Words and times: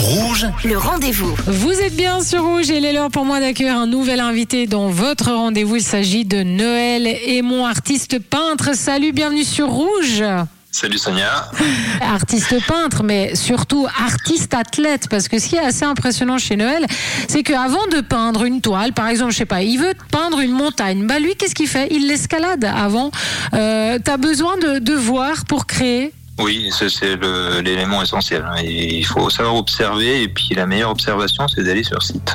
Rouge, 0.00 0.46
Le 0.64 0.78
rendez-vous. 0.78 1.34
Vous 1.46 1.72
êtes 1.72 1.94
bien 1.94 2.22
sur 2.22 2.42
Rouge 2.42 2.70
et 2.70 2.78
il 2.78 2.86
est 2.86 2.92
l'heure 2.94 3.10
pour 3.10 3.26
moi 3.26 3.38
d'accueillir 3.38 3.76
un 3.76 3.86
nouvel 3.86 4.20
invité 4.20 4.66
dans 4.66 4.88
votre 4.88 5.30
rendez-vous. 5.30 5.76
Il 5.76 5.82
s'agit 5.82 6.24
de 6.24 6.42
Noël 6.42 7.06
et 7.06 7.42
mon 7.42 7.66
artiste 7.66 8.18
peintre. 8.18 8.74
Salut, 8.74 9.12
bienvenue 9.12 9.44
sur 9.44 9.68
Rouge. 9.68 10.24
Salut 10.72 10.96
Sonia. 10.96 11.50
Artiste 12.00 12.64
peintre, 12.66 13.02
mais 13.02 13.34
surtout 13.34 13.86
artiste 13.98 14.54
athlète, 14.54 15.08
parce 15.10 15.28
que 15.28 15.38
ce 15.38 15.48
qui 15.48 15.56
est 15.56 15.64
assez 15.64 15.84
impressionnant 15.84 16.38
chez 16.38 16.56
Noël, 16.56 16.86
c'est 17.28 17.42
qu'avant 17.42 17.86
de 17.92 18.00
peindre 18.00 18.44
une 18.44 18.60
toile, 18.62 18.92
par 18.94 19.08
exemple, 19.08 19.32
je 19.32 19.38
sais 19.38 19.46
pas, 19.46 19.62
il 19.62 19.78
veut 19.78 19.94
peindre 20.10 20.40
une 20.40 20.52
montagne, 20.52 21.06
bah 21.06 21.18
lui, 21.18 21.34
qu'est-ce 21.34 21.54
qu'il 21.56 21.68
fait? 21.68 21.88
Il 21.90 22.06
l'escalade 22.06 22.64
avant. 22.64 23.10
Euh, 23.52 23.98
T'as 24.02 24.16
besoin 24.16 24.56
de, 24.58 24.78
de 24.78 24.94
voir 24.94 25.44
pour 25.44 25.66
créer 25.66 26.12
Oui, 26.40 26.70
c'est 26.72 27.16
l'élément 27.62 28.02
essentiel. 28.02 28.44
hein. 28.46 28.60
Il 28.62 29.04
faut 29.06 29.28
savoir 29.30 29.56
observer 29.56 30.22
et 30.22 30.28
puis 30.28 30.54
la 30.54 30.66
meilleure 30.66 30.90
observation, 30.90 31.46
c'est 31.48 31.62
d'aller 31.62 31.84
sur 31.84 32.02
site. 32.02 32.34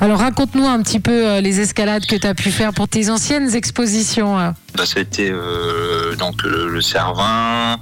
Alors 0.00 0.20
raconte-nous 0.20 0.66
un 0.66 0.82
petit 0.82 1.00
peu 1.00 1.26
euh, 1.28 1.40
les 1.42 1.60
escalades 1.60 2.06
que 2.06 2.16
tu 2.16 2.26
as 2.26 2.34
pu 2.34 2.50
faire 2.50 2.72
pour 2.72 2.88
tes 2.88 3.10
anciennes 3.10 3.54
expositions. 3.54 4.38
euh. 4.38 4.50
Bah, 4.74 4.86
ça 4.86 4.98
a 4.98 5.02
été 5.02 5.30
euh, 5.30 6.16
donc 6.16 6.42
le, 6.42 6.68
le 6.68 6.80
Cervin, 6.80 7.76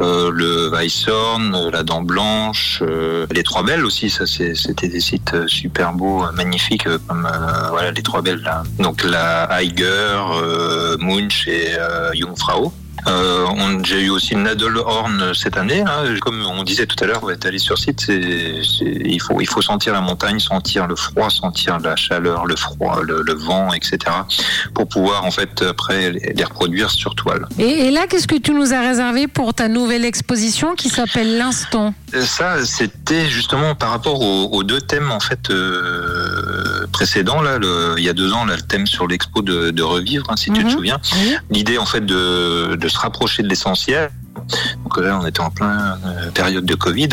euh, 0.00 0.30
le 0.30 0.70
Weisshorn, 0.70 1.54
euh, 1.54 1.70
la 1.70 1.82
Dent 1.82 2.00
Blanche, 2.02 2.80
euh, 2.82 3.26
les 3.30 3.42
Trois 3.42 3.62
Belles 3.62 3.84
aussi. 3.84 4.08
Ça, 4.08 4.24
c'était 4.26 4.88
des 4.88 5.00
sites 5.00 5.46
super 5.46 5.92
beaux, 5.92 6.24
magnifiques, 6.32 6.84
comme 7.08 7.28
voilà 7.70 7.90
les 7.92 8.02
Trois 8.02 8.22
Belles. 8.22 8.42
Là. 8.42 8.62
Donc 8.78 9.04
la 9.04 9.48
Eiger, 9.62 9.84
euh, 10.32 10.96
Munch 10.98 11.46
et 11.46 11.72
Jungfrau. 12.14 12.72
Euh, 13.06 13.44
on- 13.50 13.82
J'ai 13.84 14.02
eu 14.04 14.10
aussi 14.10 14.34
Nadelhorn 14.34 15.34
cette 15.34 15.56
année. 15.58 15.82
hein. 15.86 16.04
Comme 16.22 16.42
on 16.46 16.62
disait 16.62 16.86
tout 16.86 16.96
à 17.04 17.06
l'heure, 17.06 17.22
ouais, 17.22 17.36
d'aller 17.36 17.58
sur 17.58 17.76
site, 17.76 18.00
c'est 18.00 18.62
c'est- 18.62 18.84
il 19.04 19.20
faut 19.20 19.40
il 19.40 19.46
faut 19.48 19.60
sentir 19.60 19.92
la 19.92 20.00
montagne, 20.00 20.38
sentir 20.38 20.86
le 20.86 20.96
froid, 20.96 21.28
sentir 21.28 21.78
la 21.80 21.96
chaleur, 21.96 22.46
le 22.46 22.56
froid, 22.56 23.00
le, 23.02 23.22
le 23.22 23.34
vent, 23.34 23.72
etc. 23.74 23.98
pour 24.74 24.88
pouvoir 24.88 25.24
en 25.26 25.30
fait 25.30 25.62
après 25.62 26.10
les 26.12 26.32
les 26.34 26.44
reproduire 26.44 26.90
sur 26.90 27.14
toile. 27.14 27.46
Et, 27.58 27.86
et 27.86 27.90
là, 27.90 28.06
qu'est-ce 28.08 28.26
que 28.28 28.38
tu 28.38 28.52
nous 28.52 28.72
as 28.72 28.80
réservé 28.80 29.26
pour 29.28 29.52
ta 29.52 29.68
nouvelle 29.68 30.04
exposition 30.04 30.74
qui 30.74 30.88
s'appelle 30.88 31.36
L'Instant? 31.36 31.92
Euh, 32.14 32.22
Ça, 32.22 32.64
c'était 32.64 33.28
justement 33.28 33.74
par 33.74 33.90
rapport 33.90 34.20
aux, 34.22 34.44
aux 34.56 34.62
deux 34.62 34.80
thèmes 34.80 35.10
en 35.12 35.20
fait 35.20 35.50
euh, 35.50 36.73
précédents. 36.98 37.42
Là, 37.42 37.58
le- 37.58 37.94
il 37.98 38.04
y 38.04 38.08
a 38.08 38.12
deux 38.14 38.32
ans, 38.32 38.44
là, 38.44 38.54
le 38.56 38.62
thème 38.62 38.86
sur 38.86 39.06
l'expo 39.08 39.42
de, 39.42 39.70
de 39.70 39.82
revivre, 39.82 40.26
hein, 40.30 40.36
si 40.36 40.50
tu 40.52 40.60
Mhm. 40.60 40.66
te 40.66 40.72
souviens. 40.72 40.98
Oui. 41.16 41.34
L'idée 41.50 41.78
en 41.78 41.86
fait 41.86 42.04
de, 42.06 42.76
de 42.76 42.88
se 42.88 42.98
rapprocher 42.98 43.42
de 43.42 43.48
l'essentiel. 43.48 44.10
Donc 44.82 44.98
là, 44.98 45.18
on 45.22 45.26
était 45.26 45.40
en 45.40 45.50
plein 45.50 45.96
euh, 46.04 46.30
période 46.32 46.66
de 46.66 46.74
Covid. 46.74 47.08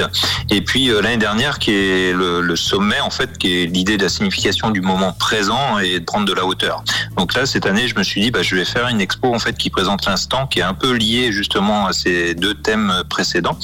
Et 0.50 0.62
puis 0.62 0.90
euh, 0.90 1.02
l'année 1.04 1.18
dernière, 1.30 1.60
qui 1.60 1.72
est 1.72 2.14
le, 2.22 2.42
le 2.42 2.56
sommet, 2.56 3.00
en 3.00 3.12
fait, 3.18 3.38
qui 3.38 3.48
est 3.62 3.66
l'idée 3.68 3.96
de 3.98 4.04
la 4.04 4.10
signification 4.10 4.70
du 4.72 4.82
moment 4.82 5.14
présent 5.14 5.78
et 5.80 6.00
de 6.00 6.06
prendre 6.12 6.26
de 6.26 6.34
la 6.34 6.44
hauteur. 6.50 6.84
Donc 7.18 7.34
là, 7.36 7.46
cette 7.46 7.66
année, 7.72 7.88
je 7.88 7.96
me 7.98 8.04
suis 8.04 8.20
dit, 8.26 8.32
bah, 8.36 8.42
je 8.42 8.56
vais 8.56 8.66
faire 8.66 8.88
une 8.94 9.00
expo 9.08 9.34
en 9.34 9.40
fait 9.46 9.56
qui 9.62 9.70
présente 9.70 10.02
l'instant, 10.08 10.42
qui 10.48 10.60
est 10.60 10.68
un 10.74 10.74
peu 10.84 10.92
lié 11.04 11.32
justement 11.32 11.80
à 11.90 11.94
ces 11.94 12.34
deux 12.44 12.56
thèmes 12.68 12.92
précédents. 13.16 13.58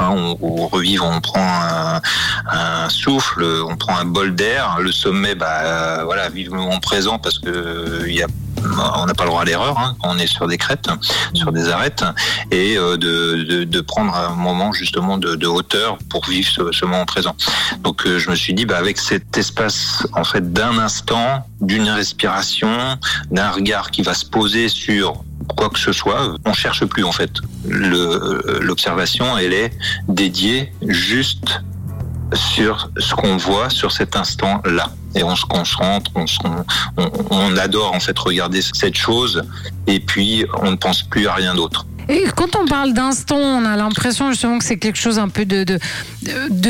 Hein, 0.00 0.08
on, 0.10 0.38
on 0.40 0.66
revive, 0.74 1.02
on 1.02 1.20
prend 1.20 1.46
un, 1.70 2.00
un 2.50 2.71
souffle, 2.92 3.44
on 3.68 3.76
prend 3.76 3.96
un 3.96 4.04
bol 4.04 4.34
d'air. 4.34 4.78
Le 4.80 4.92
sommet, 4.92 5.34
bah, 5.34 5.60
euh, 5.62 6.04
voilà, 6.04 6.28
vive 6.28 6.50
le 6.50 6.58
moment 6.58 6.80
présent 6.80 7.18
parce 7.18 7.38
que 7.38 7.48
euh, 7.48 8.04
il 8.06 8.14
y 8.14 8.22
a 8.22 8.26
on 8.64 9.06
n'a 9.06 9.14
pas 9.14 9.24
le 9.24 9.30
droit 9.30 9.42
à 9.42 9.44
l'erreur, 9.44 9.76
hein, 9.76 9.96
on 10.04 10.18
est 10.18 10.28
sur 10.28 10.46
des 10.46 10.56
crêtes, 10.56 10.88
sur 11.34 11.50
des 11.50 11.68
arêtes, 11.68 12.04
et 12.52 12.78
euh, 12.78 12.96
de, 12.96 13.64
de, 13.64 13.80
prendre 13.80 14.14
un 14.14 14.36
moment 14.36 14.72
justement 14.72 15.18
de, 15.18 15.46
hauteur 15.46 15.98
pour 16.08 16.24
vivre 16.26 16.70
ce, 16.72 16.84
moment 16.84 17.04
présent. 17.04 17.34
Donc 17.80 18.06
je 18.06 18.30
me 18.30 18.36
suis 18.36 18.54
dit, 18.54 18.64
bah, 18.64 18.78
avec 18.78 18.98
cet 18.98 19.36
espace 19.36 20.06
en 20.12 20.22
fait 20.22 20.52
d'un 20.52 20.78
instant, 20.78 21.44
d'une 21.60 21.88
respiration, 21.88 22.96
d'un 23.32 23.50
regard 23.50 23.90
qui 23.90 24.02
va 24.02 24.14
se 24.14 24.24
poser 24.24 24.68
sur 24.68 25.24
quoi 25.56 25.68
que 25.68 25.78
ce 25.78 25.92
soit, 25.92 26.36
on 26.44 26.52
cherche 26.52 26.84
plus 26.84 27.04
en 27.04 27.12
fait. 27.12 27.32
L'observation, 27.64 29.36
elle 29.38 29.52
est 29.52 29.72
dédiée 30.08 30.72
juste 30.86 31.62
sur 32.34 32.88
ce 32.98 33.14
qu'on 33.14 33.36
voit 33.36 33.70
sur 33.70 33.92
cet 33.92 34.16
instant-là. 34.16 34.88
Et 35.14 35.22
on 35.22 35.36
se 35.36 35.44
concentre, 35.44 36.10
on, 36.14 36.26
se- 36.26 36.38
on, 36.96 37.10
on 37.30 37.56
adore 37.58 37.94
en 37.94 38.00
fait 38.00 38.18
regarder 38.18 38.62
cette 38.62 38.96
chose, 38.96 39.42
et 39.86 40.00
puis 40.00 40.46
on 40.62 40.70
ne 40.70 40.76
pense 40.76 41.02
plus 41.02 41.26
à 41.28 41.34
rien 41.34 41.54
d'autre. 41.54 41.84
Quand 42.36 42.56
on 42.56 42.66
parle 42.66 42.92
d'instant, 42.92 43.36
on 43.36 43.64
a 43.64 43.76
l'impression 43.76 44.30
justement 44.30 44.58
que 44.58 44.64
c'est 44.64 44.78
quelque 44.78 44.98
chose 44.98 45.18
un 45.18 45.28
peu 45.28 45.44
de, 45.44 45.78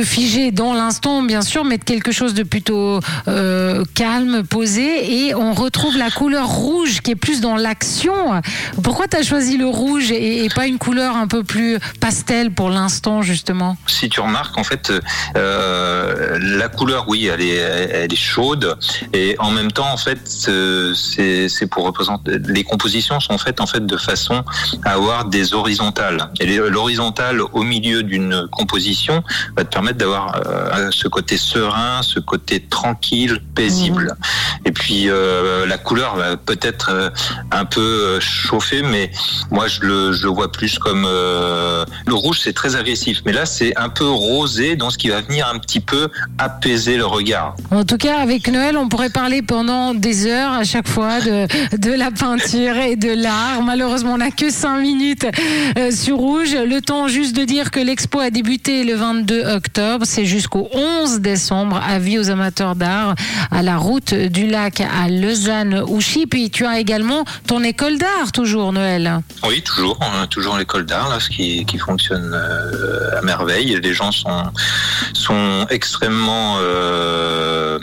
figé 0.04 0.50
dans 0.50 0.74
l'instant, 0.74 1.22
bien 1.22 1.42
sûr, 1.42 1.64
mais 1.64 1.78
de 1.78 1.84
quelque 1.84 2.12
chose 2.12 2.34
de 2.34 2.42
plutôt 2.42 3.00
euh, 3.28 3.84
calme, 3.94 4.42
posé. 4.44 5.26
Et 5.26 5.34
on 5.34 5.52
retrouve 5.52 5.96
la 5.96 6.10
couleur 6.10 6.48
rouge 6.48 7.00
qui 7.00 7.12
est 7.12 7.16
plus 7.16 7.40
dans 7.40 7.56
l'action. 7.56 8.42
Pourquoi 8.82 9.08
tu 9.08 9.16
as 9.16 9.22
choisi 9.22 9.56
le 9.56 9.66
rouge 9.66 10.10
et, 10.10 10.48
pas 10.54 10.66
une 10.66 10.78
couleur 10.78 11.16
un 11.16 11.26
peu 11.26 11.44
plus 11.44 11.78
pastel 12.00 12.52
pour 12.52 12.70
l'instant, 12.70 13.22
justement? 13.22 13.76
Si 13.86 14.08
tu 14.08 14.20
remarques, 14.20 14.58
en 14.58 14.64
fait, 14.64 14.92
euh, 15.36 16.38
la 16.40 16.68
couleur, 16.68 17.08
oui, 17.08 17.26
elle 17.26 17.40
est, 17.40 17.56
elle 17.56 18.12
est 18.12 18.16
chaude, 18.16 18.76
et 19.12 19.36
en 19.38 19.50
même 19.50 19.72
temps, 19.72 19.90
en 19.90 19.96
fait, 19.96 20.20
euh, 20.48 20.92
c'est 20.94 21.66
pour 21.70 21.84
représenter. 21.84 22.38
Les 22.46 22.64
compositions 22.64 23.20
sont 23.20 23.38
faites 23.38 23.60
en 23.60 23.66
fait 23.66 23.84
de 23.84 23.96
façon 23.96 24.44
à 24.84 24.92
avoir 24.92 25.24
des 25.32 25.54
horizontales. 25.54 26.30
Et 26.38 26.58
l'horizontale 26.58 27.40
au 27.40 27.62
milieu 27.62 28.04
d'une 28.04 28.46
composition 28.52 29.24
va 29.56 29.64
te 29.64 29.70
permettre 29.72 29.98
d'avoir 29.98 30.36
euh, 30.46 30.88
ce 30.92 31.08
côté 31.08 31.36
serein, 31.36 32.02
ce 32.02 32.20
côté 32.20 32.60
tranquille, 32.60 33.40
paisible. 33.54 34.14
Et 34.64 34.72
puis 34.72 35.08
euh, 35.08 35.66
la 35.66 35.78
couleur 35.78 36.16
va 36.16 36.36
peut-être 36.36 36.90
euh, 36.90 37.10
un 37.50 37.64
peu 37.64 37.80
euh, 37.80 38.20
chauffer, 38.20 38.82
mais 38.82 39.10
moi 39.50 39.66
je 39.66 39.80
le, 39.80 40.12
je 40.12 40.26
vois 40.28 40.52
plus 40.52 40.78
comme 40.78 41.02
le 41.02 42.14
rouge, 42.14 42.40
c'est 42.42 42.52
très 42.52 42.76
agressif, 42.76 43.22
mais 43.26 43.32
là 43.32 43.46
c'est 43.46 43.76
un 43.76 43.88
peu 43.88 44.08
rosé, 44.08 44.76
dans 44.76 44.90
ce 44.90 44.98
qui 44.98 45.08
va 45.08 45.20
venir 45.20 45.50
un 45.52 45.58
petit 45.58 45.80
peu 45.80 46.08
apaiser 46.38 46.96
le 46.96 47.06
regard. 47.06 47.56
En 47.70 47.84
tout 47.84 47.96
cas, 47.96 48.18
avec 48.18 48.48
Noël, 48.48 48.76
on 48.76 48.88
pourrait 48.88 49.10
parler 49.10 49.42
pendant 49.42 49.94
des 49.94 50.26
heures 50.26 50.52
à 50.52 50.64
chaque 50.64 50.88
fois 50.88 51.20
de, 51.20 51.46
de 51.76 51.92
la 51.92 52.10
peinture 52.10 52.76
et 52.76 52.96
de 52.96 53.10
l'art. 53.10 53.62
Malheureusement, 53.62 54.14
on 54.14 54.18
n'a 54.18 54.30
que 54.30 54.50
5 54.50 54.80
minutes 54.80 55.26
sur 55.90 56.16
Rouge. 56.16 56.54
Le 56.54 56.80
temps 56.80 57.08
juste 57.08 57.34
de 57.36 57.44
dire 57.44 57.70
que 57.70 57.80
l'expo 57.80 58.20
a 58.20 58.30
débuté 58.30 58.84
le 58.84 58.94
22 58.94 59.44
octobre. 59.44 60.04
C'est 60.06 60.26
jusqu'au 60.26 60.68
11 60.72 61.20
décembre. 61.20 61.80
Avis 61.86 62.18
aux 62.18 62.30
amateurs 62.30 62.76
d'art 62.76 63.14
à 63.50 63.62
la 63.62 63.76
route 63.76 64.14
du 64.14 64.46
à 64.54 65.08
Lausanne-Ouchy. 65.08 66.26
Puis 66.26 66.50
tu 66.50 66.66
as 66.66 66.78
également 66.78 67.24
ton 67.46 67.62
école 67.62 67.98
d'art, 67.98 68.32
toujours, 68.32 68.72
Noël. 68.72 69.20
Oui, 69.46 69.62
toujours, 69.62 69.98
toujours 70.30 70.56
l'école 70.56 70.86
d'art 70.86 71.08
là, 71.08 71.20
ce 71.20 71.28
qui, 71.28 71.66
fonctionne 71.78 72.32
euh, 72.34 73.18
à 73.18 73.22
merveille. 73.22 73.78
Les 73.82 73.94
gens 73.94 74.12
sont 74.12 74.44
sont 75.14 75.66
extrêmement 75.70 76.58
euh, 76.60 77.78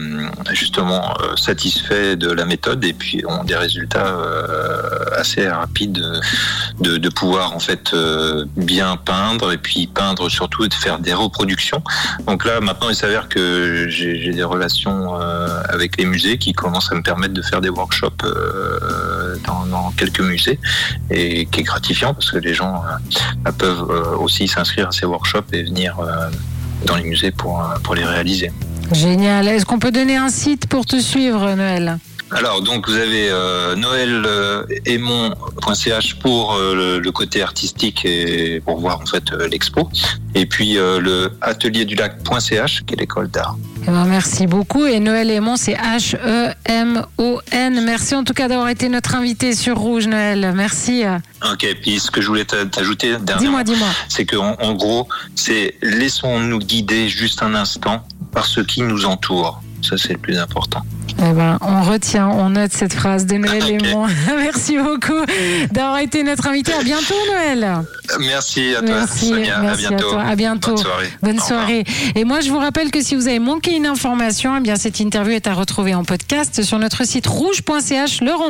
justement 0.52 1.14
euh, 1.22 1.36
satisfaits 1.36 2.16
de 2.16 2.32
la 2.32 2.46
méthode 2.46 2.84
et 2.86 2.94
puis 2.94 3.24
ont 3.28 3.44
des 3.44 3.56
résultats 3.56 4.16
assez 5.18 5.48
rapides 5.48 6.02
de, 6.80 6.98
de 6.98 7.10
pouvoir 7.10 7.54
en 7.54 7.60
fait 7.60 7.94
bien 8.56 8.96
peindre 8.98 9.52
et 9.52 9.58
puis 9.58 9.88
peindre 9.88 10.30
surtout 10.30 10.66
et 10.66 10.70
de 10.70 10.74
faire 10.74 11.00
des 11.00 11.14
reproductions. 11.14 11.84
Donc 12.26 12.46
là 12.46 12.62
maintenant 12.62 12.90
il 12.90 12.96
s'avère 12.96 13.28
que 13.28 13.88
j'ai 13.90 14.32
des 14.32 14.44
relations 14.44 15.16
avec 15.70 15.98
les 15.98 16.06
musées 16.06 16.38
qui 16.38 16.54
commencent 16.60 16.92
à 16.92 16.96
me 16.96 17.02
permettre 17.02 17.34
de 17.34 17.42
faire 17.42 17.62
des 17.62 17.70
workshops 17.70 18.24
euh, 18.24 19.36
dans, 19.46 19.66
dans 19.66 19.92
quelques 19.92 20.20
musées 20.20 20.60
et 21.10 21.46
qui 21.46 21.62
est 21.62 21.64
gratifiant 21.64 22.14
parce 22.14 22.32
que 22.32 22.38
les 22.38 22.54
gens 22.54 22.84
euh, 23.48 23.52
peuvent 23.52 23.90
euh, 23.90 24.18
aussi 24.18 24.48
s'inscrire 24.48 24.90
à 24.90 24.92
ces 24.92 25.06
workshops 25.06 25.52
et 25.54 25.64
venir 25.64 25.98
dans 26.86 26.96
les 26.96 27.04
musées 27.04 27.32
pour, 27.32 27.64
pour 27.84 27.96
les 27.96 28.06
réaliser. 28.06 28.52
Génial. 28.92 29.48
Est-ce 29.48 29.66
qu'on 29.66 29.80
peut 29.80 29.92
donner 29.92 30.18
un 30.18 30.30
site 30.30 30.68
pour 30.68 30.86
te 30.86 31.00
suivre, 31.00 31.54
Noël? 31.56 32.00
Alors, 32.32 32.62
donc, 32.62 32.88
vous 32.88 32.96
avez 32.96 33.30
euh, 33.32 33.76
noël-aimon.ch 33.76 36.16
pour 36.20 36.54
euh, 36.54 36.76
le, 36.76 37.00
le 37.00 37.12
côté 37.12 37.42
artistique 37.42 38.06
et 38.06 38.62
pour 38.64 38.80
voir 38.80 39.00
en 39.02 39.06
fait 39.06 39.32
euh, 39.32 39.48
l'expo. 39.48 39.90
Et 40.36 40.46
puis 40.46 40.78
euh, 40.78 41.00
le 41.00 41.32
atelierdu-lac.ch 41.42 42.84
qui 42.86 42.94
est 42.94 42.98
l'école 42.98 43.30
d'art. 43.30 43.56
Eh 43.84 43.88
ben, 43.88 44.06
merci 44.06 44.46
beaucoup. 44.46 44.86
Et 44.86 45.00
Noël 45.00 45.32
Aimon, 45.32 45.56
c'est 45.56 45.76
H-E-M-O-N. 46.70 47.82
Merci 47.84 48.16
en 48.16 48.24
tout 48.24 48.34
cas 48.34 48.48
d'avoir 48.48 48.70
été 48.70 48.90
notre 48.90 49.16
invité 49.16 49.56
sur 49.56 49.78
Rouge, 49.78 50.08
Noël. 50.08 50.52
Merci. 50.56 51.04
Ok, 51.52 51.66
puis 51.82 52.00
ce 52.00 52.12
que 52.12 52.22
je 52.22 52.28
voulais 52.28 52.46
t'a- 52.46 52.66
t'ajouter 52.66 53.08
Dis-moi, 53.08 53.20
dernièrement, 53.26 53.64
dis-moi. 53.64 53.88
c'est 54.08 54.26
que 54.26 54.36
en, 54.36 54.56
en 54.60 54.74
gros, 54.74 55.08
c'est 55.36 55.76
laissons-nous 55.82 56.60
guider 56.60 57.10
juste 57.10 57.42
un 57.42 57.56
instant 57.56 58.04
par 58.32 58.46
ce 58.46 58.62
qui 58.62 58.82
nous 58.84 59.06
entoure. 59.06 59.62
Ça, 59.82 59.98
c'est 59.98 60.14
le 60.14 60.20
plus 60.20 60.38
important. 60.38 60.82
Eh 61.18 61.34
ben, 61.34 61.58
on 61.62 61.82
retient, 61.84 62.30
on 62.30 62.52
note 62.52 62.72
cette 62.72 62.94
phrase 62.94 63.26
de 63.26 63.36
Noël 63.36 63.64
Lémon. 63.68 64.06
Merci 64.28 64.78
beaucoup 64.78 65.26
d'avoir 65.72 65.98
été 66.00 66.24
notre 66.24 66.48
invité. 66.48 66.74
À 66.74 66.84
bientôt, 66.84 67.16
Noël. 67.32 67.84
Merci 68.20 68.76
à 68.76 68.80
toi, 68.82 68.90
merci, 68.90 69.30
Sonia. 69.30 69.60
Merci 69.60 69.86
à 69.86 69.90
bientôt. 69.90 70.16
À, 70.16 70.22
à 70.24 70.36
bientôt. 70.36 70.72
Bonne 70.72 70.84
soirée. 70.84 71.10
Bonne 71.22 71.40
soirée. 71.40 71.84
Et 72.16 72.24
moi, 72.24 72.40
je 72.42 72.50
vous 72.50 72.58
rappelle 72.58 72.90
que 72.92 73.02
si 73.02 73.16
vous 73.16 73.28
avez 73.28 73.40
manqué 73.40 73.76
une 73.76 73.86
information, 73.86 74.56
eh 74.58 74.62
bien, 74.62 74.76
cette 74.76 75.00
interview 75.00 75.34
est 75.34 75.48
à 75.48 75.54
retrouver 75.54 75.94
en 75.94 76.04
podcast 76.04 76.64
sur 76.64 76.80
notre 76.80 77.06
site 77.06 77.28
rouge.ch. 77.28 78.22
Le 78.22 78.32
rendez-vous. 78.32 78.50